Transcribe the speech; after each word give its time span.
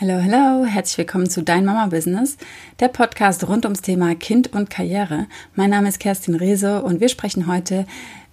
Hallo, 0.00 0.20
hallo, 0.20 0.64
herzlich 0.66 0.98
willkommen 0.98 1.30
zu 1.30 1.44
Dein 1.44 1.64
Mama 1.64 1.86
Business, 1.86 2.36
der 2.80 2.88
Podcast 2.88 3.46
rund 3.46 3.64
ums 3.64 3.80
Thema 3.80 4.16
Kind 4.16 4.52
und 4.52 4.68
Karriere. 4.68 5.28
Mein 5.54 5.70
Name 5.70 5.88
ist 5.88 6.00
Kerstin 6.00 6.34
Rehse 6.34 6.82
und 6.82 7.00
wir 7.00 7.08
sprechen 7.08 7.46
heute 7.46 7.86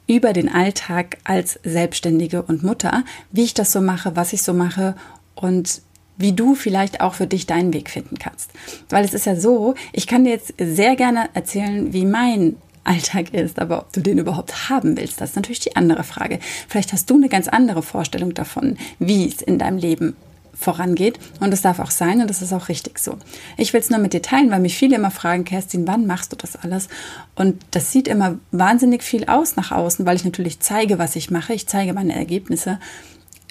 über 0.08 0.34
den 0.34 0.50
Alltag 0.50 1.20
als 1.24 1.60
Selbstständige 1.64 2.42
und 2.42 2.64
Mutter, 2.64 3.04
wie 3.30 3.44
ich 3.44 3.54
das 3.54 3.72
so 3.72 3.80
mache, 3.80 4.16
was 4.16 4.34
ich 4.34 4.42
so 4.42 4.54
mache 4.54 4.96
und 5.36 5.84
wie 6.18 6.34
du 6.34 6.56
vielleicht 6.56 7.00
auch 7.00 7.14
für 7.14 7.28
dich 7.28 7.46
deinen 7.46 7.74
Weg 7.76 7.92
finden 7.92 8.18
kannst. 8.18 8.50
Weil 8.90 9.06
es 9.06 9.14
ist 9.14 9.28
ja 9.28 9.36
so, 9.36 9.76
ich 9.94 10.08
kann 10.08 10.24
dir 10.24 10.32
jetzt 10.32 10.56
sehr 10.58 10.96
gerne 10.96 11.30
erzählen, 11.36 11.94
wie 11.94 12.06
mein 12.06 12.56
Alltag 12.84 13.36
ist, 13.36 13.60
aber 13.60 13.82
ob 13.82 13.94
du 13.94 14.02
den 14.02 14.18
überhaupt 14.18 14.70
haben 14.70 14.98
willst, 14.98 15.22
das 15.22 15.30
ist 15.30 15.36
natürlich 15.36 15.60
die 15.60 15.76
andere 15.76 16.04
Frage. 16.04 16.40
Vielleicht 16.68 16.92
hast 16.92 17.08
du 17.12 17.18
eine 17.18 17.30
ganz 17.30 17.48
andere 17.48 17.84
Vorstellung 17.84 18.34
davon, 18.34 18.78
wie 18.98 19.28
es 19.28 19.44
in 19.44 19.60
deinem 19.60 19.78
Leben 19.78 20.16
vorangeht. 20.54 21.20
Und 21.40 21.52
das 21.52 21.62
darf 21.62 21.80
auch 21.80 21.92
sein 21.92 22.22
und 22.22 22.30
das 22.30 22.42
ist 22.42 22.54
auch 22.54 22.70
richtig 22.70 23.00
so. 23.00 23.18
Ich 23.58 23.74
will 23.74 23.82
es 23.82 23.90
nur 23.90 24.00
mit 24.00 24.14
dir 24.14 24.22
teilen, 24.22 24.52
weil 24.52 24.60
mich 24.60 24.78
viele 24.78 24.96
immer 24.96 25.12
fragen, 25.12 25.44
Kerstin, 25.44 25.88
wann 25.88 26.08
machst 26.08 26.32
du 26.32 26.36
das 26.36 26.56
alles? 26.56 26.88
Und 27.36 27.64
das 27.72 27.92
sieht 27.92 28.08
immer 28.08 28.38
wahnsinnig 28.52 29.04
viel 29.04 29.26
aus 29.26 29.56
nach 29.56 29.72
außen, 29.72 30.06
weil 30.06 30.16
ich 30.16 30.26
natürlich 30.26 30.60
zeige, 30.60 31.00
was 31.00 31.16
ich 31.16 31.32
mache. 31.32 31.54
Ich 31.54 31.68
zeige 31.68 31.94
meine 31.94 32.16
Ergebnisse. 32.16 32.80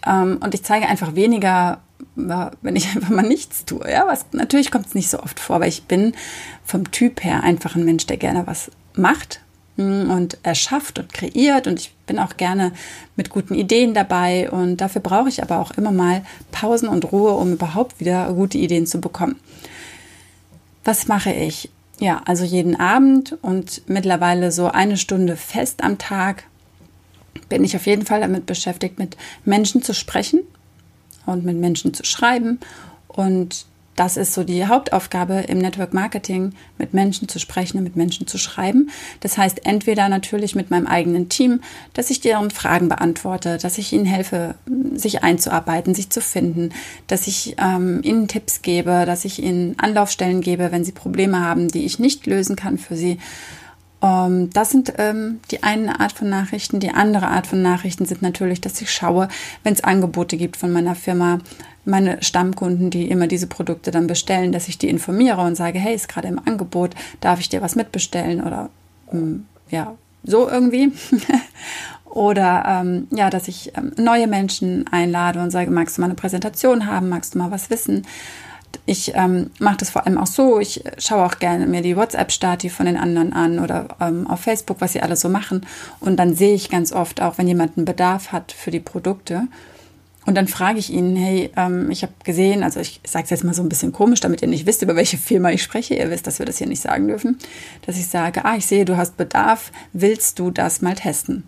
Ähm, 0.06 0.38
und 0.42 0.54
ich 0.54 0.62
zeige 0.62 0.88
einfach 0.88 1.14
weniger, 1.14 1.80
wenn 2.14 2.76
ich 2.76 2.88
einfach 2.94 3.10
mal 3.10 3.22
nichts 3.22 3.64
tue. 3.64 3.90
Ja, 3.90 4.06
was, 4.06 4.26
natürlich 4.32 4.70
kommt 4.70 4.86
es 4.86 4.94
nicht 4.94 5.10
so 5.10 5.20
oft 5.20 5.40
vor, 5.40 5.60
weil 5.60 5.68
ich 5.68 5.84
bin 5.84 6.14
vom 6.64 6.90
Typ 6.90 7.24
her 7.24 7.42
einfach 7.42 7.76
ein 7.76 7.84
Mensch, 7.84 8.06
der 8.06 8.16
gerne 8.16 8.46
was 8.46 8.70
macht 8.94 9.40
und 9.80 10.38
erschafft 10.42 10.98
und 10.98 11.12
kreiert 11.12 11.66
und 11.66 11.78
ich 11.78 11.92
bin 12.06 12.18
auch 12.18 12.36
gerne 12.36 12.72
mit 13.16 13.30
guten 13.30 13.54
Ideen 13.54 13.94
dabei 13.94 14.50
und 14.50 14.78
dafür 14.78 15.00
brauche 15.00 15.28
ich 15.28 15.42
aber 15.42 15.58
auch 15.58 15.72
immer 15.72 15.92
mal 15.92 16.24
Pausen 16.52 16.88
und 16.88 17.12
Ruhe, 17.12 17.32
um 17.32 17.52
überhaupt 17.52 18.00
wieder 18.00 18.32
gute 18.32 18.58
Ideen 18.58 18.86
zu 18.86 19.00
bekommen. 19.00 19.36
Was 20.84 21.08
mache 21.08 21.32
ich? 21.32 21.70
Ja, 21.98 22.22
also 22.24 22.44
jeden 22.44 22.80
Abend 22.80 23.36
und 23.42 23.82
mittlerweile 23.86 24.52
so 24.52 24.68
eine 24.68 24.96
Stunde 24.96 25.36
fest 25.36 25.82
am 25.82 25.98
Tag 25.98 26.44
bin 27.48 27.64
ich 27.64 27.76
auf 27.76 27.86
jeden 27.86 28.06
Fall 28.06 28.20
damit 28.20 28.46
beschäftigt, 28.46 28.98
mit 28.98 29.16
Menschen 29.44 29.82
zu 29.82 29.92
sprechen 29.92 30.40
und 31.26 31.44
mit 31.44 31.56
Menschen 31.56 31.92
zu 31.92 32.04
schreiben 32.04 32.58
und 33.08 33.66
das 34.00 34.16
ist 34.16 34.32
so 34.32 34.44
die 34.44 34.64
Hauptaufgabe 34.64 35.40
im 35.46 35.58
Network 35.58 35.92
Marketing, 35.92 36.54
mit 36.78 36.94
Menschen 36.94 37.28
zu 37.28 37.38
sprechen 37.38 37.76
und 37.76 37.84
mit 37.84 37.96
Menschen 37.96 38.26
zu 38.26 38.38
schreiben. 38.38 38.88
Das 39.20 39.36
heißt, 39.36 39.66
entweder 39.66 40.08
natürlich 40.08 40.54
mit 40.54 40.70
meinem 40.70 40.86
eigenen 40.86 41.28
Team, 41.28 41.60
dass 41.92 42.08
ich 42.08 42.22
deren 42.22 42.50
Fragen 42.50 42.88
beantworte, 42.88 43.58
dass 43.58 43.76
ich 43.76 43.92
ihnen 43.92 44.06
helfe, 44.06 44.54
sich 44.94 45.22
einzuarbeiten, 45.22 45.94
sich 45.94 46.08
zu 46.08 46.22
finden, 46.22 46.70
dass 47.08 47.26
ich 47.26 47.56
ähm, 47.58 48.00
ihnen 48.02 48.26
Tipps 48.26 48.62
gebe, 48.62 49.04
dass 49.04 49.26
ich 49.26 49.42
ihnen 49.42 49.78
Anlaufstellen 49.78 50.40
gebe, 50.40 50.72
wenn 50.72 50.82
sie 50.82 50.92
Probleme 50.92 51.40
haben, 51.40 51.68
die 51.68 51.84
ich 51.84 51.98
nicht 51.98 52.24
lösen 52.24 52.56
kann 52.56 52.78
für 52.78 52.96
sie. 52.96 53.18
Um, 54.00 54.08
ähm, 54.08 54.50
das 54.50 54.70
sind 54.70 54.94
ähm, 54.96 55.40
die 55.50 55.62
eine 55.62 56.00
Art 56.00 56.12
von 56.12 56.28
Nachrichten. 56.30 56.80
Die 56.80 56.90
andere 56.90 57.28
Art 57.28 57.46
von 57.46 57.60
Nachrichten 57.60 58.06
sind 58.06 58.22
natürlich, 58.22 58.60
dass 58.60 58.80
ich 58.80 58.90
schaue, 58.90 59.28
wenn 59.62 59.74
es 59.74 59.84
Angebote 59.84 60.38
gibt 60.38 60.56
von 60.56 60.72
meiner 60.72 60.94
Firma, 60.94 61.38
meine 61.84 62.22
Stammkunden, 62.22 62.88
die 62.88 63.10
immer 63.10 63.26
diese 63.26 63.46
Produkte 63.46 63.90
dann 63.90 64.06
bestellen, 64.06 64.52
dass 64.52 64.68
ich 64.68 64.78
die 64.78 64.88
informiere 64.88 65.42
und 65.42 65.54
sage, 65.54 65.78
hey, 65.78 65.94
ist 65.94 66.08
gerade 66.08 66.28
im 66.28 66.40
Angebot, 66.42 66.94
darf 67.20 67.40
ich 67.40 67.50
dir 67.50 67.60
was 67.60 67.76
mitbestellen 67.76 68.42
oder 68.42 68.70
ähm, 69.12 69.46
ja, 69.70 69.94
so 70.24 70.48
irgendwie. 70.48 70.92
oder 72.04 72.64
ähm, 72.66 73.06
ja, 73.10 73.28
dass 73.28 73.48
ich 73.48 73.76
ähm, 73.76 73.92
neue 73.96 74.26
Menschen 74.26 74.86
einlade 74.90 75.40
und 75.42 75.50
sage, 75.50 75.70
magst 75.70 75.98
du 75.98 76.00
mal 76.00 76.06
eine 76.06 76.14
Präsentation 76.14 76.86
haben, 76.86 77.08
magst 77.10 77.34
du 77.34 77.38
mal 77.38 77.50
was 77.50 77.68
wissen? 77.68 78.06
Ich 78.86 79.12
ähm, 79.14 79.50
mache 79.58 79.78
das 79.78 79.90
vor 79.90 80.06
allem 80.06 80.18
auch 80.18 80.26
so. 80.26 80.58
Ich 80.58 80.82
schaue 80.98 81.24
auch 81.24 81.38
gerne 81.38 81.66
mir 81.66 81.82
die 81.82 81.96
WhatsApp-Stati 81.96 82.70
von 82.70 82.86
den 82.86 82.96
anderen 82.96 83.32
an 83.32 83.58
oder 83.58 83.96
ähm, 84.00 84.26
auf 84.26 84.40
Facebook, 84.40 84.80
was 84.80 84.92
sie 84.92 85.02
alle 85.02 85.16
so 85.16 85.28
machen. 85.28 85.66
Und 86.00 86.16
dann 86.16 86.34
sehe 86.34 86.54
ich 86.54 86.70
ganz 86.70 86.92
oft 86.92 87.20
auch, 87.20 87.38
wenn 87.38 87.48
jemand 87.48 87.76
einen 87.76 87.84
Bedarf 87.84 88.32
hat 88.32 88.52
für 88.52 88.70
die 88.70 88.80
Produkte, 88.80 89.48
und 90.26 90.34
dann 90.34 90.48
frage 90.48 90.78
ich 90.78 90.90
ihn, 90.90 91.16
hey, 91.16 91.50
ähm, 91.56 91.90
ich 91.90 92.02
habe 92.02 92.12
gesehen, 92.24 92.62
also 92.62 92.78
ich 92.78 93.00
sage 93.04 93.24
es 93.24 93.30
jetzt 93.30 93.42
mal 93.42 93.54
so 93.54 93.62
ein 93.62 93.68
bisschen 93.68 93.92
komisch, 93.92 94.20
damit 94.20 94.42
ihr 94.42 94.48
nicht 94.48 94.66
wisst, 94.66 94.82
über 94.82 94.94
welche 94.94 95.16
Firma 95.16 95.50
ich 95.50 95.62
spreche. 95.62 95.94
Ihr 95.94 96.10
wisst, 96.10 96.26
dass 96.26 96.38
wir 96.38 96.46
das 96.46 96.58
hier 96.58 96.66
nicht 96.66 96.82
sagen 96.82 97.08
dürfen. 97.08 97.38
Dass 97.86 97.96
ich 97.96 98.06
sage, 98.06 98.44
ah, 98.44 98.56
ich 98.56 98.66
sehe, 98.66 98.84
du 98.84 98.96
hast 98.96 99.16
Bedarf, 99.16 99.72
willst 99.92 100.38
du 100.38 100.50
das 100.50 100.82
mal 100.82 100.94
testen? 100.94 101.44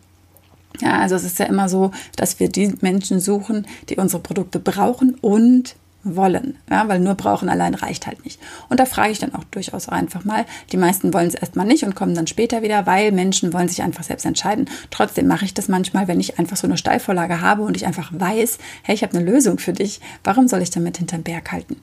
Ja, 0.81 0.99
also 1.01 1.15
es 1.15 1.25
ist 1.25 1.39
ja 1.39 1.47
immer 1.47 1.69
so, 1.69 1.91
dass 2.17 2.41
wir 2.41 2.49
die 2.49 2.75
Menschen 2.81 3.21
suchen, 3.21 3.67
die 3.91 3.97
unsere 3.97 4.23
Produkte 4.23 4.59
brauchen 4.59 5.17
und 5.21 5.77
wollen, 6.05 6.57
ja, 6.71 6.89
weil 6.89 7.01
nur 7.01 7.15
brauchen 7.15 7.49
allein 7.49 7.75
reicht 7.75 8.07
halt 8.07 8.25
nicht. 8.25 8.41
Und 8.69 8.81
da 8.81 8.87
frage 8.87 9.13
ich 9.13 9.19
dann 9.19 9.35
auch 9.35 9.45
durchaus 9.45 9.89
einfach 9.89 10.25
mal. 10.25 10.45
Die 10.73 10.77
meisten 10.77 11.15
wollen 11.15 11.29
es 11.29 11.35
erstmal 11.35 11.67
nicht 11.67 11.85
und 11.85 11.95
kommen 11.95 12.15
dann 12.15 12.27
später 12.27 12.63
wieder, 12.63 12.87
weil 12.87 13.13
Menschen 13.13 13.53
wollen 13.53 13.69
sich 13.69 13.83
einfach 13.83 14.05
selbst 14.05 14.27
entscheiden. 14.27 14.69
Trotzdem 14.91 15.27
mache 15.27 15.45
ich 15.45 15.55
das 15.55 15.69
manchmal, 15.69 16.09
wenn 16.09 16.21
ich 16.21 16.39
einfach 16.39 16.57
so 16.57 16.67
eine 16.67 16.77
Steilvorlage 16.77 17.41
habe 17.41 17.63
und 17.63 17.77
ich 17.77 17.87
einfach 17.87 18.11
weiß, 18.13 18.59
hey, 18.83 18.95
ich 18.95 19.03
habe 19.03 19.17
eine 19.17 19.25
Lösung 19.25 19.59
für 19.59 19.73
dich. 19.73 20.01
Warum 20.25 20.49
soll 20.49 20.63
ich 20.63 20.71
damit 20.71 20.99
hinterm 20.99 21.23
Berg 21.23 21.53
halten? 21.53 21.77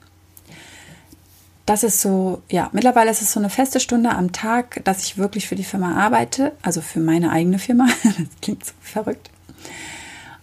Das 1.66 1.84
ist 1.84 2.00
so, 2.00 2.42
ja, 2.50 2.68
mittlerweile 2.72 3.10
ist 3.10 3.22
es 3.22 3.32
so 3.32 3.38
eine 3.38 3.48
feste 3.48 3.80
Stunde 3.80 4.10
am 4.10 4.32
Tag, 4.32 4.82
dass 4.84 5.04
ich 5.04 5.18
wirklich 5.18 5.46
für 5.46 5.54
die 5.54 5.64
Firma 5.64 5.94
arbeite, 5.94 6.52
also 6.62 6.80
für 6.80 7.00
meine 7.00 7.30
eigene 7.30 7.58
Firma. 7.58 7.86
das 8.02 8.14
klingt 8.42 8.66
so 8.66 8.72
verrückt. 8.80 9.30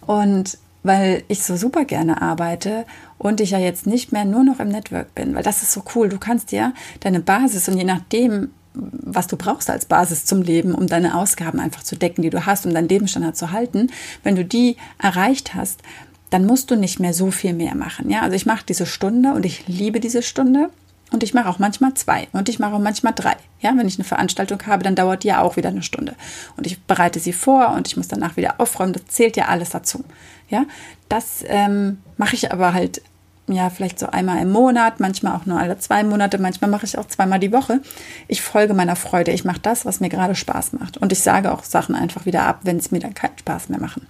Und 0.00 0.56
weil 0.88 1.22
ich 1.28 1.42
so 1.42 1.56
super 1.56 1.84
gerne 1.84 2.22
arbeite 2.22 2.86
und 3.18 3.42
ich 3.42 3.50
ja 3.50 3.58
jetzt 3.58 3.86
nicht 3.86 4.10
mehr 4.10 4.24
nur 4.24 4.42
noch 4.42 4.58
im 4.58 4.68
Network 4.68 5.14
bin, 5.14 5.34
weil 5.34 5.42
das 5.42 5.62
ist 5.62 5.70
so 5.70 5.84
cool. 5.94 6.08
Du 6.08 6.18
kannst 6.18 6.50
dir 6.50 6.72
deine 7.00 7.20
Basis 7.20 7.68
und 7.68 7.76
je 7.76 7.84
nachdem, 7.84 8.50
was 8.72 9.26
du 9.26 9.36
brauchst 9.36 9.68
als 9.68 9.84
Basis 9.84 10.24
zum 10.24 10.40
Leben, 10.40 10.74
um 10.74 10.86
deine 10.86 11.14
Ausgaben 11.14 11.60
einfach 11.60 11.82
zu 11.82 11.94
decken, 11.94 12.22
die 12.22 12.30
du 12.30 12.46
hast, 12.46 12.64
um 12.64 12.72
deinen 12.72 12.88
Lebensstandard 12.88 13.36
zu 13.36 13.52
halten, 13.52 13.90
wenn 14.22 14.34
du 14.34 14.46
die 14.46 14.76
erreicht 14.98 15.54
hast, 15.54 15.82
dann 16.30 16.46
musst 16.46 16.70
du 16.70 16.76
nicht 16.76 17.00
mehr 17.00 17.12
so 17.12 17.30
viel 17.30 17.52
mehr 17.52 17.74
machen. 17.74 18.08
Ja, 18.10 18.22
also 18.22 18.34
ich 18.34 18.46
mache 18.46 18.64
diese 18.66 18.86
Stunde 18.86 19.32
und 19.34 19.44
ich 19.44 19.68
liebe 19.68 20.00
diese 20.00 20.22
Stunde. 20.22 20.70
Und 21.10 21.22
ich 21.22 21.32
mache 21.32 21.48
auch 21.48 21.58
manchmal 21.58 21.94
zwei 21.94 22.28
und 22.32 22.48
ich 22.48 22.58
mache 22.58 22.74
auch 22.74 22.80
manchmal 22.80 23.14
drei. 23.14 23.36
Ja, 23.60 23.72
wenn 23.76 23.88
ich 23.88 23.96
eine 23.96 24.04
Veranstaltung 24.04 24.58
habe, 24.66 24.82
dann 24.82 24.94
dauert 24.94 25.24
die 25.24 25.28
ja 25.28 25.40
auch 25.40 25.56
wieder 25.56 25.70
eine 25.70 25.82
Stunde. 25.82 26.14
Und 26.56 26.66
ich 26.66 26.82
bereite 26.82 27.18
sie 27.18 27.32
vor 27.32 27.70
und 27.70 27.88
ich 27.88 27.96
muss 27.96 28.08
danach 28.08 28.36
wieder 28.36 28.60
aufräumen. 28.60 28.92
Das 28.92 29.06
zählt 29.06 29.36
ja 29.36 29.46
alles 29.46 29.70
dazu. 29.70 30.04
Ja, 30.50 30.64
das 31.08 31.44
ähm, 31.46 31.98
mache 32.16 32.34
ich 32.34 32.52
aber 32.52 32.74
halt 32.74 33.02
ja 33.46 33.70
vielleicht 33.70 33.98
so 33.98 34.06
einmal 34.06 34.42
im 34.42 34.50
Monat, 34.50 35.00
manchmal 35.00 35.34
auch 35.34 35.46
nur 35.46 35.58
alle 35.58 35.78
zwei 35.78 36.02
Monate, 36.04 36.38
manchmal 36.38 36.70
mache 36.70 36.84
ich 36.84 36.98
auch 36.98 37.06
zweimal 37.06 37.38
die 37.38 37.52
Woche. 37.52 37.80
Ich 38.26 38.42
folge 38.42 38.74
meiner 38.74 38.96
Freude. 38.96 39.32
Ich 39.32 39.44
mache 39.44 39.60
das, 39.60 39.86
was 39.86 40.00
mir 40.00 40.08
gerade 40.08 40.34
Spaß 40.34 40.74
macht. 40.74 40.98
Und 40.98 41.12
ich 41.12 41.20
sage 41.20 41.52
auch 41.52 41.64
Sachen 41.64 41.94
einfach 41.94 42.26
wieder 42.26 42.42
ab, 42.42 42.60
wenn 42.62 42.76
es 42.76 42.90
mir 42.90 43.00
dann 43.00 43.14
keinen 43.14 43.38
Spaß 43.38 43.70
mehr 43.70 43.80
machen. 43.80 44.06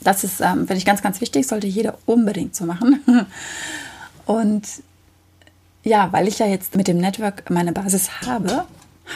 Das 0.00 0.24
ist, 0.24 0.40
ähm, 0.40 0.66
finde 0.66 0.76
ich, 0.76 0.84
ganz, 0.84 1.02
ganz 1.02 1.20
wichtig, 1.20 1.46
sollte 1.46 1.66
jeder 1.66 1.98
unbedingt 2.06 2.56
so 2.56 2.64
machen. 2.64 3.00
Und 4.26 4.66
ja, 5.82 6.12
weil 6.12 6.28
ich 6.28 6.38
ja 6.38 6.46
jetzt 6.46 6.76
mit 6.76 6.88
dem 6.88 6.98
Network 6.98 7.50
meine 7.50 7.72
Basis 7.72 8.22
habe, 8.26 8.64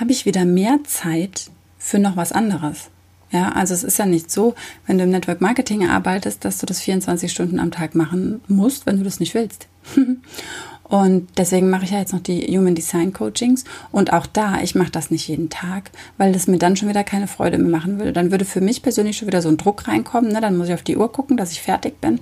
habe 0.01 0.13
ich 0.13 0.27
wieder 0.27 0.45
mehr 0.45 0.79
Zeit 0.85 1.51
für 1.79 1.99
noch 1.99 2.17
was 2.17 2.33
anderes. 2.33 2.89
Ja, 3.31 3.51
also 3.53 3.75
es 3.75 3.83
ist 3.83 3.99
ja 3.99 4.07
nicht 4.07 4.31
so, 4.31 4.55
wenn 4.87 4.97
du 4.97 5.05
im 5.05 5.11
Network 5.11 5.41
Marketing 5.41 5.89
arbeitest, 5.89 6.45
dass 6.45 6.59
du 6.59 6.67
das 6.67 6.81
24 6.81 7.31
Stunden 7.31 7.59
am 7.59 7.73
Tag 7.73 7.95
machen 7.95 8.41
musst, 8.47 8.87
wenn 8.87 8.99
du 8.99 9.05
das 9.05 9.21
nicht 9.21 9.35
willst. 9.35 9.67
Und 10.85 11.29
deswegen 11.39 11.71
mache 11.71 11.85
ich 11.85 11.91
ja 11.91 11.99
jetzt 11.99 12.13
noch 12.13 12.21
die 12.21 12.47
Human 12.57 12.75
Design 12.75 13.13
Coachings. 13.13 13.65
Und 13.91 14.13
auch 14.13 14.27
da, 14.27 14.61
ich 14.61 14.75
mache 14.75 14.91
das 14.91 15.11
nicht 15.11 15.27
jeden 15.27 15.49
Tag, 15.49 15.91
weil 16.19 16.33
das 16.33 16.47
mir 16.47 16.59
dann 16.59 16.77
schon 16.77 16.89
wieder 16.89 17.03
keine 17.03 17.27
Freude 17.27 17.59
mehr 17.59 17.71
machen 17.71 17.99
würde. 17.99 18.13
Dann 18.13 18.31
würde 18.31 18.45
für 18.45 18.61
mich 18.61 18.83
persönlich 18.83 19.17
schon 19.17 19.27
wieder 19.27 19.43
so 19.43 19.49
ein 19.49 19.57
Druck 19.57 19.89
reinkommen. 19.89 20.31
Ne? 20.31 20.41
Dann 20.41 20.57
muss 20.57 20.69
ich 20.69 20.75
auf 20.75 20.83
die 20.83 20.97
Uhr 20.97 21.11
gucken, 21.11 21.37
dass 21.37 21.53
ich 21.53 21.63
fertig 21.63 22.01
bin 22.01 22.21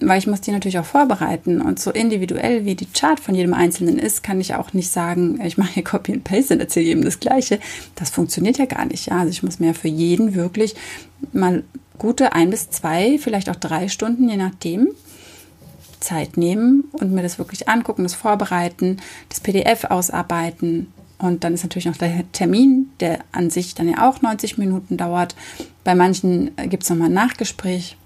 weil 0.00 0.18
ich 0.18 0.26
muss 0.26 0.40
die 0.40 0.50
natürlich 0.50 0.78
auch 0.78 0.84
vorbereiten 0.84 1.60
und 1.60 1.78
so 1.78 1.90
individuell 1.90 2.64
wie 2.64 2.74
die 2.74 2.86
Chart 2.86 3.20
von 3.20 3.34
jedem 3.34 3.54
Einzelnen 3.54 3.98
ist, 3.98 4.22
kann 4.22 4.40
ich 4.40 4.54
auch 4.54 4.72
nicht 4.72 4.90
sagen, 4.90 5.40
ich 5.44 5.58
mache 5.58 5.74
hier 5.74 5.84
Copy 5.84 6.12
and 6.12 6.24
Paste 6.24 6.54
und 6.54 6.60
erzähle 6.60 6.86
jedem 6.86 7.04
das 7.04 7.20
Gleiche. 7.20 7.58
Das 7.94 8.10
funktioniert 8.10 8.58
ja 8.58 8.66
gar 8.66 8.86
nicht. 8.86 9.06
Ja? 9.06 9.18
Also 9.18 9.30
ich 9.30 9.42
muss 9.42 9.60
mir 9.60 9.74
für 9.74 9.88
jeden 9.88 10.34
wirklich 10.34 10.74
mal 11.32 11.62
gute 11.98 12.32
ein 12.32 12.50
bis 12.50 12.70
zwei, 12.70 13.18
vielleicht 13.18 13.48
auch 13.48 13.56
drei 13.56 13.88
Stunden, 13.88 14.28
je 14.28 14.36
nachdem, 14.36 14.88
Zeit 16.00 16.36
nehmen 16.36 16.84
und 16.92 17.12
mir 17.12 17.22
das 17.22 17.38
wirklich 17.38 17.68
angucken, 17.68 18.02
das 18.02 18.14
vorbereiten, 18.14 18.98
das 19.28 19.40
PDF 19.40 19.84
ausarbeiten. 19.84 20.92
Und 21.18 21.44
dann 21.44 21.54
ist 21.54 21.62
natürlich 21.62 21.86
noch 21.86 21.96
der 21.96 22.30
Termin, 22.32 22.90
der 23.00 23.20
an 23.32 23.48
sich 23.48 23.74
dann 23.74 23.88
ja 23.88 24.08
auch 24.08 24.20
90 24.20 24.58
Minuten 24.58 24.96
dauert. 24.96 25.34
Bei 25.84 25.94
manchen 25.94 26.50
gibt 26.68 26.82
es 26.82 26.90
nochmal 26.90 27.08
ein 27.08 27.14
Nachgespräch 27.14 27.96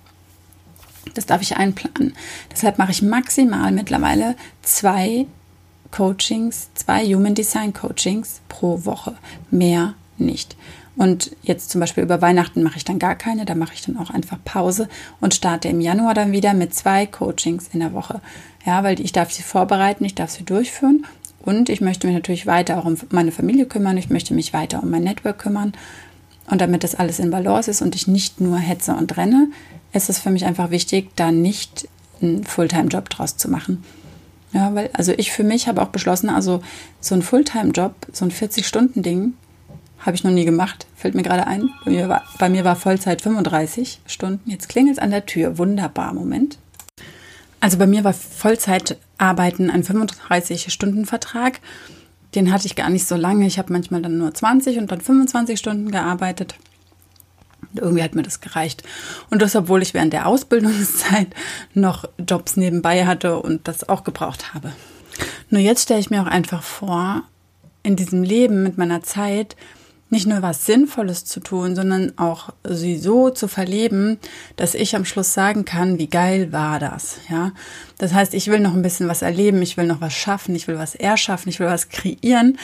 das 1.15 1.27
darf 1.27 1.43
ich 1.43 1.57
einplanen. 1.57 2.15
Deshalb 2.51 2.79
mache 2.79 2.93
ich 2.93 3.03
maximal 3.03 3.73
mittlerweile 3.73 4.37
zwei 4.63 5.27
Coachings, 5.91 6.69
zwei 6.75 7.05
Human 7.05 7.35
Design 7.35 7.73
Coachings 7.73 8.41
pro 8.49 8.85
Woche. 8.85 9.17
Mehr 9.51 9.95
nicht. 10.19 10.57
Und 10.97 11.31
jetzt 11.43 11.71
zum 11.71 11.81
Beispiel 11.81 12.03
über 12.03 12.21
Weihnachten 12.21 12.65
mache 12.65 12.77
ich 12.77 12.85
dann 12.85 12.99
gar 12.99 13.15
keine, 13.15 13.45
da 13.45 13.55
mache 13.55 13.73
ich 13.73 13.83
dann 13.83 13.97
auch 13.97 14.11
einfach 14.11 14.39
Pause 14.45 14.89
und 15.21 15.33
starte 15.33 15.69
im 15.69 15.81
Januar 15.81 16.13
dann 16.13 16.33
wieder 16.33 16.55
mit 16.55 16.75
zwei 16.75 17.07
Coachings 17.07 17.69
in 17.73 17.81
der 17.81 17.93
Woche. 17.93 18.21
Ja, 18.67 18.83
weil 18.83 19.01
ich 19.01 19.13
darf 19.13 19.31
sie 19.31 19.45
vorbereiten, 19.45 20.05
ich 20.05 20.17
darf 20.17 20.31
sie 20.31 20.43
durchführen 20.43 21.07
und 21.41 21.69
ich 21.69 21.81
möchte 21.81 22.09
mich 22.09 22.17
natürlich 22.17 22.47
weiter 22.47 22.79
auch 22.79 22.85
um 22.85 22.97
meine 23.11 23.31
Familie 23.31 23.67
kümmern, 23.67 23.97
ich 23.97 24.11
möchte 24.11 24.35
mich 24.35 24.53
weiter 24.53 24.83
um 24.83 24.91
mein 24.91 25.05
Network 25.05 25.39
kümmern. 25.39 25.73
Und 26.51 26.61
damit 26.61 26.83
das 26.83 26.95
alles 26.95 27.21
in 27.21 27.31
Balance 27.31 27.71
ist 27.71 27.81
und 27.81 27.95
ich 27.95 28.09
nicht 28.09 28.41
nur 28.41 28.59
hetze 28.59 28.95
und 28.95 29.17
renne, 29.17 29.49
ist 29.93 30.09
es 30.09 30.19
für 30.19 30.31
mich 30.31 30.45
einfach 30.45 30.71
wichtig, 30.71 31.11
da 31.17 31.33
nicht 31.33 31.89
einen 32.21 32.45
Fulltime-Job 32.45 33.09
draus 33.11 33.37
zu 33.37 33.49
machen. 33.51 33.85
Ja, 34.53 34.75
weil, 34.75 34.91
also 34.93 35.13
ich 35.13 35.31
für 35.33 35.45
mich 35.45 35.69
habe 35.69 35.83
auch 35.83 35.89
beschlossen, 35.89 36.31
also 36.31 36.63
so 37.01 37.15
ein 37.15 37.23
Fulltime-Job, 37.23 37.95
so 38.13 38.25
ein 38.25 38.31
40-Stunden-Ding, 38.31 39.35
habe 40.01 40.15
ich 40.15 40.25
noch 40.25 40.31
nie 40.31 40.45
gemacht. 40.45 40.87
Fällt 40.97 41.15
mir 41.15 41.23
gerade 41.23 41.47
ein. 41.47 41.71
Bei 41.85 41.91
mir, 41.91 42.09
war, 42.09 42.23
bei 42.39 42.49
mir 42.49 42.65
war 42.65 42.77
Vollzeit 42.77 43.21
35 43.21 44.01
Stunden. 44.07 44.51
Jetzt 44.51 44.69
klingelt 44.69 44.97
es 44.97 45.03
an 45.03 45.11
der 45.11 45.27
Tür. 45.27 45.59
Wunderbar, 45.59 46.15
Moment. 46.15 46.59
Also 47.61 47.79
bei 47.79 47.87
mir 47.87 48.05
war 48.05 48.13
Vollzeitarbeiten 48.13 49.71
ein 49.71 49.83
35-Stunden-Vertrag. 49.83 51.61
Den 52.35 52.53
hatte 52.53 52.67
ich 52.67 52.77
gar 52.77 52.91
nicht 52.91 53.07
so 53.07 53.17
lange. 53.17 53.47
Ich 53.47 53.59
habe 53.59 53.73
manchmal 53.73 54.03
dann 54.03 54.19
nur 54.19 54.33
20 54.33 54.79
und 54.79 54.91
dann 54.93 55.01
25 55.01 55.59
Stunden 55.59 55.91
gearbeitet. 55.91 56.55
Irgendwie 57.75 58.03
hat 58.03 58.15
mir 58.15 58.23
das 58.23 58.41
gereicht. 58.41 58.83
Und 59.31 59.43
das, 59.43 59.57
obwohl 59.57 59.83
ich 59.83 59.95
während 59.95 60.13
der 60.13 60.27
Ausbildungszeit 60.27 61.29
noch 61.75 62.05
Jobs 62.19 62.57
nebenbei 62.57 63.07
hatte 63.07 63.39
und 63.41 63.69
das 63.69 63.89
auch 63.89 64.05
gebraucht 64.05 64.55
habe. 64.55 64.73
Nur 65.51 65.61
jetzt 65.61 65.83
stelle 65.83 66.01
ich 66.01 66.11
mir 66.11 66.23
auch 66.23 66.27
einfach 66.27 66.63
vor, 66.63 67.23
in 67.83 67.97
diesem 67.97 68.23
Leben 68.23 68.63
mit 68.63 68.79
meiner 68.79 69.03
Zeit 69.03 69.57
nicht 70.11 70.27
nur 70.27 70.41
was 70.43 70.65
Sinnvolles 70.65 71.25
zu 71.25 71.41
tun, 71.41 71.77
sondern 71.77 72.17
auch 72.17 72.51
sie 72.65 72.97
so 72.97 73.31
zu 73.31 73.47
verleben, 73.47 74.19
dass 74.57 74.75
ich 74.75 74.97
am 74.97 75.05
Schluss 75.05 75.35
sagen 75.35 75.65
kann, 75.65 75.99
wie 75.99 76.09
geil 76.09 76.53
war 76.53 76.79
das, 76.79 77.19
ja. 77.29 77.53
Das 77.99 78.15
heißt, 78.15 78.33
ich 78.33 78.49
will 78.49 78.61
noch 78.61 78.75
ein 78.75 78.83
bisschen 78.83 79.09
was 79.09 79.23
erleben, 79.23 79.61
ich 79.61 79.77
will 79.77 79.87
noch 79.87 80.01
was 80.01 80.15
schaffen, 80.15 80.55
ich 80.55 80.67
will 80.67 80.79
was 80.79 80.95
erschaffen, 80.95 81.51
ich 81.51 81.61
will 81.61 81.67
was 81.67 81.89
kreieren. 81.91 82.59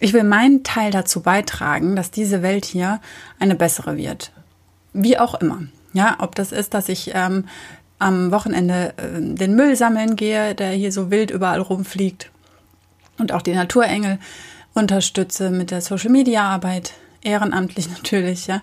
Ich 0.00 0.12
will 0.12 0.24
meinen 0.24 0.64
Teil 0.64 0.90
dazu 0.90 1.22
beitragen, 1.22 1.96
dass 1.96 2.10
diese 2.10 2.42
Welt 2.42 2.64
hier 2.64 3.00
eine 3.38 3.54
bessere 3.54 3.96
wird. 3.96 4.32
Wie 4.94 5.18
auch 5.18 5.34
immer. 5.34 5.64
Ja, 5.92 6.16
ob 6.20 6.34
das 6.34 6.50
ist, 6.50 6.72
dass 6.72 6.88
ich 6.88 7.10
ähm, 7.14 7.44
am 7.98 8.30
Wochenende 8.32 8.94
äh, 8.96 9.20
den 9.20 9.54
Müll 9.54 9.76
sammeln 9.76 10.16
gehe, 10.16 10.54
der 10.54 10.70
hier 10.70 10.92
so 10.92 11.10
wild 11.10 11.30
überall 11.30 11.60
rumfliegt 11.60 12.30
und 13.18 13.32
auch 13.32 13.42
die 13.42 13.54
Naturengel 13.54 14.18
unterstütze 14.72 15.50
mit 15.50 15.70
der 15.70 15.80
Social 15.80 16.10
Media 16.10 16.42
Arbeit, 16.42 16.94
ehrenamtlich 17.22 17.90
natürlich, 17.96 18.46
ja. 18.46 18.62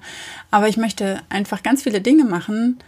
Aber 0.49 0.67
ich 0.67 0.77
möchte 0.77 1.21
einfach 1.29 1.63
ganz 1.63 1.83
viele 1.83 2.01
Dinge 2.01 2.25
machen 2.25 2.79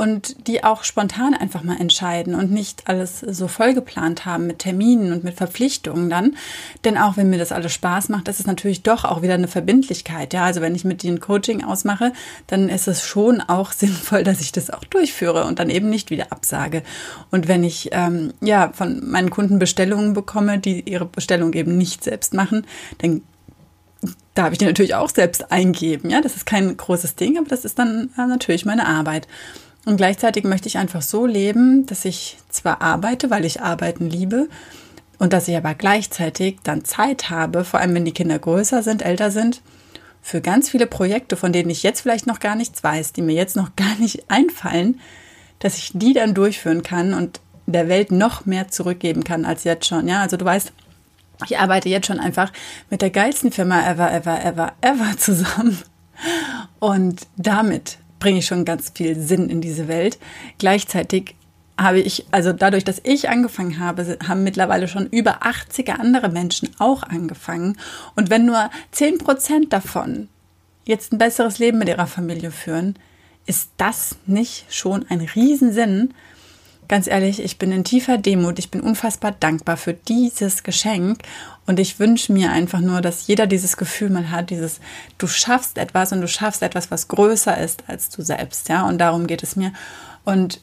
und 0.00 0.46
die 0.46 0.64
auch 0.64 0.82
spontan 0.82 1.34
einfach 1.34 1.62
mal 1.62 1.78
entscheiden 1.78 2.34
und 2.34 2.50
nicht 2.50 2.88
alles 2.88 3.20
so 3.20 3.48
voll 3.48 3.74
geplant 3.74 4.24
haben 4.24 4.46
mit 4.46 4.60
Terminen 4.60 5.12
und 5.12 5.24
mit 5.24 5.34
Verpflichtungen 5.34 6.08
dann. 6.08 6.36
Denn 6.86 6.96
auch 6.96 7.18
wenn 7.18 7.28
mir 7.28 7.38
das 7.38 7.52
alles 7.52 7.74
Spaß 7.74 8.08
macht, 8.08 8.26
ist 8.28 8.40
es 8.40 8.46
natürlich 8.46 8.82
doch 8.82 9.04
auch 9.04 9.20
wieder 9.20 9.34
eine 9.34 9.46
Verbindlichkeit. 9.46 10.32
Ja, 10.32 10.44
also 10.44 10.62
wenn 10.62 10.74
ich 10.74 10.86
mit 10.86 11.02
dir 11.02 11.20
Coaching 11.20 11.62
ausmache, 11.64 12.14
dann 12.46 12.70
ist 12.70 12.88
es 12.88 13.04
schon 13.04 13.42
auch 13.42 13.72
sinnvoll, 13.72 14.24
dass 14.24 14.40
ich 14.40 14.52
das 14.52 14.70
auch 14.70 14.84
durchführe 14.84 15.44
und 15.44 15.58
dann 15.58 15.68
eben 15.68 15.90
nicht 15.90 16.10
wieder 16.10 16.32
absage. 16.32 16.82
Und 17.30 17.46
wenn 17.46 17.62
ich 17.62 17.90
ähm, 17.92 18.32
ja 18.40 18.72
von 18.72 19.06
meinen 19.10 19.28
Kunden 19.28 19.58
Bestellungen 19.58 20.14
bekomme, 20.14 20.58
die 20.58 20.80
ihre 20.80 21.04
Bestellung 21.04 21.52
eben 21.52 21.76
nicht 21.76 22.04
selbst 22.04 22.32
machen, 22.32 22.66
dann 22.98 23.20
darf 24.34 24.52
ich 24.52 24.58
die 24.58 24.64
natürlich 24.64 24.94
auch 24.94 25.10
selbst 25.10 25.52
eingeben. 25.52 26.08
Ja, 26.08 26.22
das 26.22 26.36
ist 26.36 26.46
kein 26.46 26.74
großes 26.74 27.16
Ding, 27.16 27.36
aber 27.36 27.48
das 27.48 27.66
ist 27.66 27.78
dann 27.78 28.08
äh, 28.16 28.26
natürlich 28.26 28.64
meine 28.64 28.86
Arbeit. 28.86 29.28
Und 29.86 29.96
gleichzeitig 29.96 30.44
möchte 30.44 30.68
ich 30.68 30.78
einfach 30.78 31.02
so 31.02 31.26
leben, 31.26 31.86
dass 31.86 32.04
ich 32.04 32.36
zwar 32.48 32.82
arbeite, 32.82 33.30
weil 33.30 33.44
ich 33.44 33.62
arbeiten 33.62 34.08
liebe, 34.08 34.48
und 35.20 35.34
dass 35.34 35.48
ich 35.48 35.56
aber 35.56 35.74
gleichzeitig 35.74 36.58
dann 36.62 36.82
Zeit 36.82 37.28
habe, 37.28 37.64
vor 37.64 37.78
allem 37.78 37.94
wenn 37.94 38.06
die 38.06 38.14
Kinder 38.14 38.38
größer 38.38 38.82
sind, 38.82 39.02
älter 39.02 39.30
sind, 39.30 39.60
für 40.22 40.40
ganz 40.40 40.70
viele 40.70 40.86
Projekte, 40.86 41.36
von 41.36 41.52
denen 41.52 41.68
ich 41.68 41.82
jetzt 41.82 42.00
vielleicht 42.00 42.26
noch 42.26 42.40
gar 42.40 42.56
nichts 42.56 42.82
weiß, 42.82 43.12
die 43.12 43.22
mir 43.22 43.34
jetzt 43.34 43.54
noch 43.54 43.70
gar 43.76 43.94
nicht 43.96 44.30
einfallen, 44.30 44.98
dass 45.58 45.76
ich 45.76 45.92
die 45.94 46.14
dann 46.14 46.34
durchführen 46.34 46.82
kann 46.82 47.12
und 47.12 47.40
der 47.66 47.88
Welt 47.88 48.10
noch 48.10 48.46
mehr 48.46 48.68
zurückgeben 48.68 49.22
kann 49.22 49.44
als 49.44 49.64
jetzt 49.64 49.86
schon. 49.86 50.08
Ja, 50.08 50.22
also 50.22 50.38
du 50.38 50.44
weißt, 50.44 50.72
ich 51.46 51.58
arbeite 51.58 51.90
jetzt 51.90 52.06
schon 52.06 52.18
einfach 52.18 52.50
mit 52.88 53.02
der 53.02 53.10
geilsten 53.10 53.52
Firma 53.52 53.86
ever, 53.88 54.10
ever, 54.10 54.42
ever, 54.42 54.72
ever 54.80 55.18
zusammen. 55.18 55.78
Und 56.78 57.26
damit 57.36 57.98
bringe 58.20 58.38
ich 58.38 58.46
schon 58.46 58.64
ganz 58.64 58.92
viel 58.94 59.18
Sinn 59.18 59.48
in 59.48 59.60
diese 59.60 59.88
Welt. 59.88 60.18
Gleichzeitig 60.58 61.34
habe 61.76 61.98
ich, 61.98 62.26
also 62.30 62.52
dadurch, 62.52 62.84
dass 62.84 63.00
ich 63.02 63.28
angefangen 63.28 63.78
habe, 63.80 64.18
haben 64.28 64.44
mittlerweile 64.44 64.86
schon 64.86 65.06
über 65.08 65.42
80er 65.42 65.92
andere 65.92 66.28
Menschen 66.28 66.70
auch 66.78 67.02
angefangen. 67.02 67.78
Und 68.14 68.30
wenn 68.30 68.44
nur 68.44 68.70
10 68.92 69.18
Prozent 69.18 69.72
davon 69.72 70.28
jetzt 70.84 71.12
ein 71.12 71.18
besseres 71.18 71.58
Leben 71.58 71.78
mit 71.78 71.88
ihrer 71.88 72.06
Familie 72.06 72.50
führen, 72.50 72.96
ist 73.46 73.70
das 73.78 74.16
nicht 74.26 74.66
schon 74.68 75.06
ein 75.08 75.20
Riesensinn? 75.20 76.12
Ganz 76.86 77.06
ehrlich, 77.06 77.42
ich 77.42 77.58
bin 77.58 77.72
in 77.72 77.84
tiefer 77.84 78.18
Demut, 78.18 78.58
ich 78.58 78.70
bin 78.70 78.80
unfassbar 78.80 79.32
dankbar 79.32 79.76
für 79.76 79.94
dieses 79.94 80.62
Geschenk 80.62 81.22
und 81.70 81.78
ich 81.78 82.00
wünsche 82.00 82.32
mir 82.32 82.50
einfach 82.50 82.80
nur, 82.80 83.00
dass 83.00 83.28
jeder 83.28 83.46
dieses 83.46 83.76
Gefühl 83.76 84.10
mal 84.10 84.32
hat, 84.32 84.50
dieses, 84.50 84.80
du 85.18 85.28
schaffst 85.28 85.78
etwas 85.78 86.10
und 86.10 86.20
du 86.20 86.26
schaffst 86.26 86.64
etwas, 86.64 86.90
was 86.90 87.06
größer 87.06 87.56
ist 87.58 87.84
als 87.86 88.08
du 88.08 88.22
selbst, 88.22 88.68
ja. 88.68 88.88
Und 88.88 88.98
darum 88.98 89.28
geht 89.28 89.44
es 89.44 89.54
mir. 89.54 89.72
Und 90.24 90.60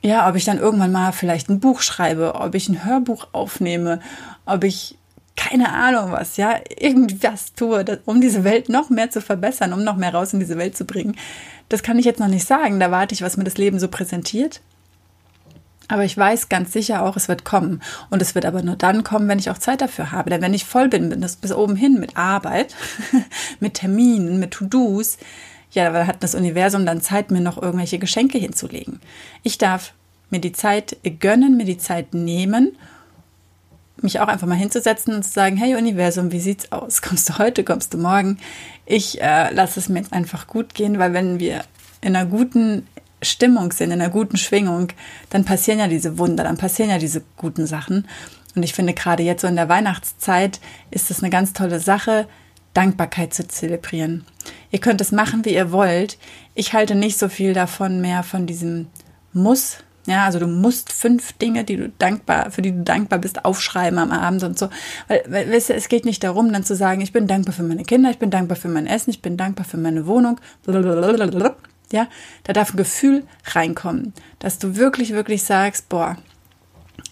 ja, 0.00 0.26
ob 0.26 0.36
ich 0.36 0.46
dann 0.46 0.56
irgendwann 0.56 0.90
mal 0.90 1.12
vielleicht 1.12 1.50
ein 1.50 1.60
Buch 1.60 1.82
schreibe, 1.82 2.34
ob 2.36 2.54
ich 2.54 2.70
ein 2.70 2.82
Hörbuch 2.82 3.28
aufnehme, 3.32 4.00
ob 4.46 4.64
ich 4.64 4.96
keine 5.36 5.70
Ahnung 5.70 6.12
was, 6.12 6.38
ja, 6.38 6.58
irgendwas 6.78 7.52
tue, 7.52 8.00
um 8.06 8.22
diese 8.22 8.42
Welt 8.42 8.70
noch 8.70 8.88
mehr 8.88 9.10
zu 9.10 9.20
verbessern, 9.20 9.74
um 9.74 9.84
noch 9.84 9.96
mehr 9.96 10.14
raus 10.14 10.32
in 10.32 10.40
diese 10.40 10.56
Welt 10.56 10.78
zu 10.78 10.86
bringen. 10.86 11.14
Das 11.68 11.82
kann 11.82 11.98
ich 11.98 12.06
jetzt 12.06 12.20
noch 12.20 12.28
nicht 12.28 12.46
sagen. 12.46 12.80
Da 12.80 12.90
warte 12.90 13.14
ich, 13.14 13.20
was 13.20 13.36
mir 13.36 13.44
das 13.44 13.58
Leben 13.58 13.78
so 13.78 13.88
präsentiert. 13.88 14.62
Aber 15.88 16.04
ich 16.04 16.16
weiß 16.16 16.50
ganz 16.50 16.72
sicher 16.72 17.02
auch, 17.02 17.16
es 17.16 17.28
wird 17.28 17.44
kommen. 17.44 17.82
Und 18.10 18.20
es 18.20 18.34
wird 18.34 18.44
aber 18.44 18.62
nur 18.62 18.76
dann 18.76 19.04
kommen, 19.04 19.26
wenn 19.28 19.38
ich 19.38 19.50
auch 19.50 19.58
Zeit 19.58 19.80
dafür 19.80 20.12
habe. 20.12 20.30
Denn 20.30 20.42
wenn 20.42 20.54
ich 20.54 20.66
voll 20.66 20.88
bin, 20.88 21.08
bin 21.08 21.22
das 21.22 21.36
bis 21.36 21.52
oben 21.52 21.76
hin 21.76 21.98
mit 21.98 22.16
Arbeit, 22.16 22.74
mit 23.60 23.74
Terminen, 23.74 24.38
mit 24.38 24.52
To-Dos, 24.52 25.16
ja, 25.70 25.90
da 25.90 26.06
hat 26.06 26.22
das 26.22 26.34
Universum 26.34 26.86
dann 26.86 27.00
Zeit, 27.00 27.30
mir 27.30 27.40
noch 27.40 27.60
irgendwelche 27.60 27.98
Geschenke 27.98 28.38
hinzulegen. 28.38 29.00
Ich 29.42 29.58
darf 29.58 29.92
mir 30.30 30.40
die 30.40 30.52
Zeit 30.52 30.96
gönnen, 31.20 31.56
mir 31.56 31.64
die 31.64 31.78
Zeit 31.78 32.14
nehmen, 32.14 32.76
mich 34.00 34.20
auch 34.20 34.28
einfach 34.28 34.46
mal 34.46 34.54
hinzusetzen 34.54 35.14
und 35.14 35.24
zu 35.24 35.30
sagen, 35.30 35.56
hey 35.56 35.74
Universum, 35.74 36.32
wie 36.32 36.40
sieht's 36.40 36.70
aus? 36.72 37.02
Kommst 37.02 37.28
du 37.28 37.38
heute, 37.38 37.64
kommst 37.64 37.94
du 37.94 37.98
morgen? 37.98 38.38
Ich 38.86 39.20
äh, 39.20 39.52
lasse 39.52 39.80
es 39.80 39.88
mir 39.88 39.98
jetzt 40.00 40.12
einfach 40.12 40.46
gut 40.46 40.74
gehen, 40.74 40.98
weil 40.98 41.12
wenn 41.12 41.40
wir 41.40 41.64
in 42.00 42.14
einer 42.14 42.26
guten 42.26 42.86
Stimmung 43.22 43.72
sind, 43.72 43.90
in 43.90 44.00
einer 44.00 44.10
guten 44.10 44.36
Schwingung, 44.36 44.88
dann 45.30 45.44
passieren 45.44 45.80
ja 45.80 45.88
diese 45.88 46.18
Wunder, 46.18 46.44
dann 46.44 46.56
passieren 46.56 46.90
ja 46.90 46.98
diese 46.98 47.22
guten 47.36 47.66
Sachen. 47.66 48.06
Und 48.54 48.62
ich 48.62 48.74
finde, 48.74 48.94
gerade 48.94 49.22
jetzt 49.22 49.42
so 49.42 49.48
in 49.48 49.56
der 49.56 49.68
Weihnachtszeit 49.68 50.60
ist 50.90 51.10
es 51.10 51.22
eine 51.22 51.30
ganz 51.30 51.52
tolle 51.52 51.80
Sache, 51.80 52.26
Dankbarkeit 52.74 53.34
zu 53.34 53.46
zelebrieren. 53.46 54.24
Ihr 54.70 54.78
könnt 54.78 55.00
es 55.00 55.12
machen, 55.12 55.44
wie 55.44 55.54
ihr 55.54 55.72
wollt. 55.72 56.18
Ich 56.54 56.72
halte 56.72 56.94
nicht 56.94 57.18
so 57.18 57.28
viel 57.28 57.52
davon 57.52 58.00
mehr 58.00 58.22
von 58.22 58.46
diesem 58.46 58.86
Muss. 59.32 59.78
Ja, 60.06 60.24
also 60.24 60.38
du 60.38 60.46
musst 60.46 60.92
fünf 60.92 61.34
Dinge, 61.34 61.64
die 61.64 61.76
du 61.76 61.90
dankbar, 61.90 62.50
für 62.50 62.62
die 62.62 62.72
du 62.72 62.82
dankbar 62.82 63.18
bist, 63.18 63.44
aufschreiben 63.44 63.98
am 63.98 64.10
Abend 64.10 64.42
und 64.42 64.58
so. 64.58 64.70
Weil, 65.06 65.22
weil 65.28 65.52
weißt 65.52 65.70
du, 65.70 65.74
es 65.74 65.88
geht 65.88 66.06
nicht 66.06 66.24
darum, 66.24 66.50
dann 66.52 66.64
zu 66.64 66.74
sagen, 66.74 67.02
ich 67.02 67.12
bin 67.12 67.26
dankbar 67.26 67.52
für 67.52 67.62
meine 67.62 67.84
Kinder, 67.84 68.10
ich 68.10 68.18
bin 68.18 68.30
dankbar 68.30 68.56
für 68.56 68.68
mein 68.68 68.86
Essen, 68.86 69.10
ich 69.10 69.20
bin 69.20 69.36
dankbar 69.36 69.66
für 69.66 69.76
meine 69.76 70.06
Wohnung. 70.06 70.40
Blablabla. 70.64 71.56
Ja, 71.90 72.08
da 72.44 72.52
darf 72.52 72.74
ein 72.74 72.76
Gefühl 72.76 73.26
reinkommen, 73.44 74.12
dass 74.38 74.58
du 74.58 74.76
wirklich, 74.76 75.12
wirklich 75.12 75.42
sagst, 75.42 75.88
boah, 75.88 76.16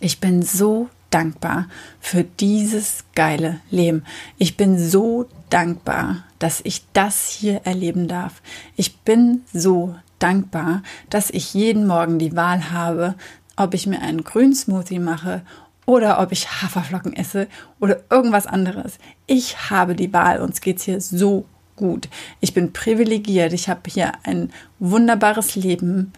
ich 0.01 0.21
bin 0.21 0.43
so 0.43 0.91
dankbar 1.11 1.69
für 2.01 2.25
dieses 2.25 3.05
geile 3.15 3.61
Leben. 3.71 4.05
Ich 4.37 4.57
bin 4.57 4.79
so 4.79 5.27
dankbar, 5.49 6.25
dass 6.39 6.61
ich 6.65 6.85
das 6.93 7.31
hier 7.31 7.63
erleben 7.65 8.09
darf. 8.09 8.43
Ich 8.77 8.99
bin 8.99 9.43
so 9.53 9.95
dankbar, 10.19 10.83
dass 11.09 11.31
ich 11.31 11.55
jeden 11.55 11.87
Morgen 11.87 12.19
die 12.19 12.37
Wahl 12.37 12.71
habe, 12.71 13.15
ob 13.57 13.73
ich 13.73 13.87
mir 13.87 14.03
einen 14.03 14.25
grünen 14.25 14.55
Smoothie 14.55 14.99
mache 14.99 15.43
oder 15.87 16.21
ob 16.21 16.33
ich 16.33 16.63
Haferflocken 16.63 17.15
esse 17.15 17.47
oder 17.81 18.01
irgendwas 18.11 18.47
anderes. 18.47 18.99
Ich 19.27 19.71
habe 19.71 19.95
die 19.95 20.13
Wahl. 20.13 20.41
Uns 20.41 20.61
geht's 20.61 20.83
hier 20.83 21.01
so 21.01 21.47
gut. 21.77 22.09
Ich 22.41 22.55
bin 22.55 22.73
privilegiert. 22.73 23.53
Ich 23.53 23.69
habe 23.69 23.83
hier 23.89 24.13
ein 24.25 24.51
wunderbares 24.79 25.55
Leben. 25.55 26.13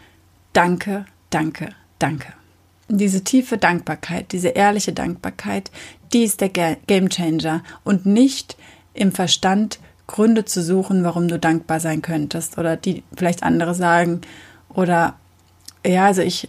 Danke, 0.52 1.04
danke, 1.30 1.70
danke. 1.98 2.32
Diese 2.88 3.22
tiefe 3.22 3.58
Dankbarkeit, 3.58 4.32
diese 4.32 4.48
ehrliche 4.48 4.94
Dankbarkeit, 4.94 5.70
die 6.12 6.22
ist 6.22 6.40
der 6.40 6.48
Game 6.48 7.10
Changer 7.10 7.62
und 7.84 8.06
nicht 8.06 8.56
im 8.94 9.12
Verstand 9.12 9.78
Gründe 10.06 10.46
zu 10.46 10.62
suchen, 10.62 11.04
warum 11.04 11.28
du 11.28 11.38
dankbar 11.38 11.80
sein 11.80 12.00
könntest 12.00 12.56
oder 12.56 12.76
die 12.76 13.02
vielleicht 13.14 13.42
andere 13.42 13.74
sagen 13.74 14.22
oder 14.70 15.16
ja, 15.86 16.06
also 16.06 16.22
ich, 16.22 16.48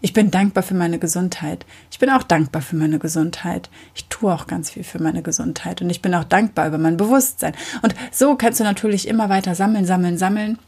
ich 0.00 0.12
bin 0.12 0.30
dankbar 0.30 0.62
für 0.62 0.74
meine 0.74 0.98
Gesundheit. 0.98 1.66
Ich 1.90 1.98
bin 1.98 2.10
auch 2.10 2.22
dankbar 2.22 2.62
für 2.62 2.76
meine 2.76 2.98
Gesundheit. 2.98 3.68
Ich 3.94 4.06
tue 4.06 4.32
auch 4.32 4.46
ganz 4.46 4.70
viel 4.70 4.84
für 4.84 5.02
meine 5.02 5.22
Gesundheit 5.22 5.82
und 5.82 5.90
ich 5.90 6.00
bin 6.00 6.14
auch 6.14 6.24
dankbar 6.24 6.68
über 6.68 6.78
mein 6.78 6.96
Bewusstsein. 6.96 7.54
Und 7.82 7.94
so 8.12 8.36
kannst 8.36 8.60
du 8.60 8.64
natürlich 8.64 9.08
immer 9.08 9.28
weiter 9.28 9.54
sammeln, 9.54 9.84
sammeln, 9.84 10.16
sammeln. 10.16 10.58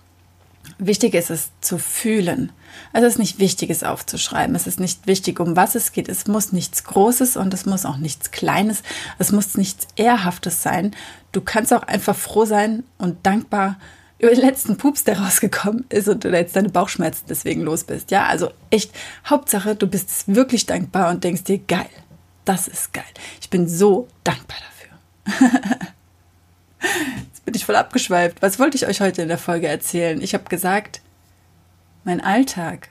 Wichtig 0.78 1.14
ist 1.14 1.30
es 1.30 1.50
zu 1.60 1.78
fühlen. 1.78 2.52
Also 2.92 3.06
es 3.06 3.14
ist 3.14 3.18
nicht 3.18 3.38
wichtig, 3.38 3.70
es 3.70 3.84
aufzuschreiben. 3.84 4.54
Es 4.54 4.66
ist 4.66 4.80
nicht 4.80 5.06
wichtig, 5.06 5.40
um 5.40 5.56
was 5.56 5.74
es 5.74 5.92
geht. 5.92 6.08
Es 6.08 6.26
muss 6.26 6.52
nichts 6.52 6.84
Großes 6.84 7.36
und 7.36 7.54
es 7.54 7.64
muss 7.64 7.86
auch 7.86 7.96
nichts 7.96 8.32
Kleines. 8.32 8.82
Es 9.18 9.32
muss 9.32 9.56
nichts 9.56 9.86
Ehrhaftes 9.96 10.62
sein. 10.62 10.94
Du 11.32 11.40
kannst 11.40 11.72
auch 11.72 11.82
einfach 11.82 12.16
froh 12.16 12.44
sein 12.44 12.84
und 12.98 13.24
dankbar 13.24 13.76
sein 13.78 13.97
über 14.18 14.30
den 14.30 14.40
letzten 14.40 14.76
Pups, 14.76 15.04
der 15.04 15.20
rausgekommen 15.20 15.84
ist 15.88 16.08
und 16.08 16.24
du 16.24 16.30
jetzt 16.30 16.56
deine 16.56 16.70
Bauchschmerzen 16.70 17.24
deswegen 17.28 17.62
los 17.62 17.84
bist. 17.84 18.10
Ja, 18.10 18.26
also 18.26 18.50
echt, 18.70 18.92
Hauptsache, 19.26 19.76
du 19.76 19.86
bist 19.86 20.34
wirklich 20.34 20.66
dankbar 20.66 21.10
und 21.10 21.22
denkst 21.22 21.44
dir, 21.44 21.58
geil, 21.58 21.88
das 22.44 22.66
ist 22.66 22.92
geil. 22.92 23.04
Ich 23.40 23.48
bin 23.50 23.68
so 23.68 24.08
dankbar 24.24 24.58
dafür. 25.28 25.50
jetzt 27.28 27.44
bin 27.44 27.54
ich 27.54 27.64
voll 27.64 27.76
abgeschweift. 27.76 28.42
Was 28.42 28.58
wollte 28.58 28.76
ich 28.76 28.86
euch 28.86 29.00
heute 29.00 29.22
in 29.22 29.28
der 29.28 29.38
Folge 29.38 29.68
erzählen? 29.68 30.20
Ich 30.20 30.34
habe 30.34 30.44
gesagt, 30.44 31.00
mein 32.04 32.20
Alltag 32.20 32.88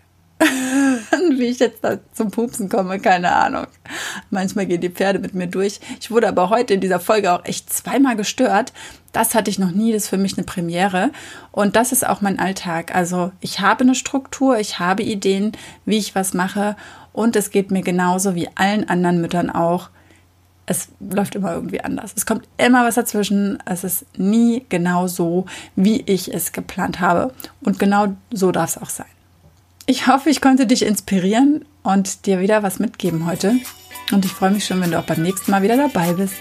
Wie 1.40 1.46
ich 1.46 1.60
jetzt 1.60 1.84
da 1.84 2.00
zum 2.14 2.32
Pupsen 2.32 2.68
komme, 2.70 3.00
keine 3.00 3.32
Ahnung. 3.32 3.68
Manchmal 4.30 4.66
gehen 4.66 4.82
die 4.82 4.90
Pferde 4.90 5.20
mit 5.20 5.36
mir 5.36 5.48
durch. 5.48 5.80
Ich 6.00 6.10
wurde 6.10 6.28
aber 6.28 6.50
heute 6.50 6.74
in 6.74 6.82
dieser 6.82 7.00
Folge 7.00 7.32
auch 7.32 7.46
echt 7.46 7.72
zweimal 7.72 8.16
gestört. 8.16 8.74
Das 9.12 9.36
hatte 9.36 9.50
ich 9.50 9.60
noch 9.60 9.72
nie, 9.72 9.94
das 9.94 10.04
ist 10.04 10.10
für 10.10 10.18
mich 10.18 10.38
eine 10.38 10.46
Premiere. 10.46 11.12
Und 11.52 11.76
das 11.76 11.92
ist 11.92 12.08
auch 12.08 12.22
mein 12.22 12.40
Alltag. 12.40 12.96
Also 12.96 13.32
ich 13.40 13.60
habe 13.60 13.82
eine 13.82 13.96
Struktur, 13.96 14.58
ich 14.60 14.80
habe 14.80 15.04
Ideen, 15.04 15.52
wie 15.86 15.98
ich 15.98 16.16
was 16.16 16.34
mache. 16.34 16.76
Und 17.14 17.36
es 17.36 17.52
geht 17.52 17.72
mir 17.72 17.82
genauso 17.82 18.36
wie 18.36 18.50
allen 18.56 18.90
anderen 18.90 19.22
Müttern 19.22 19.50
auch. 19.50 19.90
Es 20.66 20.90
läuft 21.00 21.36
immer 21.36 21.54
irgendwie 21.54 21.82
anders. 21.82 22.14
Es 22.16 22.26
kommt 22.26 22.48
immer 22.58 22.84
was 22.84 22.96
dazwischen. 22.96 23.60
Es 23.66 23.84
ist 23.84 24.06
nie 24.18 24.66
genau 24.70 25.08
so, 25.08 25.46
wie 25.76 26.02
ich 26.02 26.34
es 26.34 26.52
geplant 26.52 27.00
habe. 27.00 27.34
Und 27.62 27.80
genau 27.80 28.08
so 28.32 28.52
darf 28.52 28.76
es 28.76 28.82
auch 28.82 28.90
sein. 28.90 29.08
Ich 29.90 30.06
hoffe, 30.06 30.30
ich 30.30 30.42
konnte 30.42 30.68
dich 30.68 30.84
inspirieren 30.86 31.64
und 31.82 32.26
dir 32.26 32.42
wieder 32.42 32.62
was 32.62 32.78
mitgeben 32.78 33.26
heute. 33.26 33.56
Und 34.12 34.26
ich 34.26 34.32
freue 34.34 34.52
mich 34.52 34.66
schon, 34.66 34.82
wenn 34.82 34.92
du 34.92 35.00
auch 35.00 35.06
beim 35.06 35.22
nächsten 35.22 35.50
Mal 35.50 35.62
wieder 35.62 35.78
dabei 35.78 36.12
bist. 36.12 36.36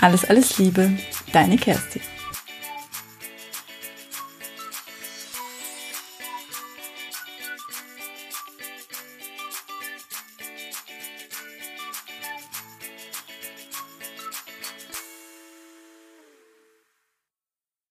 Alles, 0.00 0.24
alles 0.24 0.56
Liebe, 0.56 0.90
deine 1.34 1.58
Kerstin. 1.58 2.00